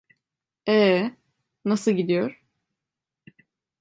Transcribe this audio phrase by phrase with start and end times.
[0.67, 1.15] Ee,
[1.65, 2.43] nasıl gidiyor?